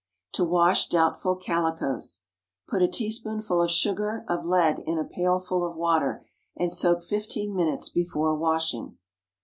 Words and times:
TO 0.31 0.43
WASH 0.45 0.87
DOUBTFUL 0.89 1.35
CALICOES. 1.35 2.23
Put 2.67 2.81
a 2.81 2.87
teaspoonful 2.87 3.61
of 3.61 3.69
sugar 3.69 4.25
of 4.27 4.43
lead 4.43 4.79
into 4.79 5.01
a 5.03 5.05
pailful 5.05 5.63
of 5.63 5.75
water, 5.77 6.25
and 6.57 6.73
soak 6.73 7.03
fifteen 7.03 7.55
minutes 7.55 7.87
before 7.89 8.33
washing. 8.33 8.97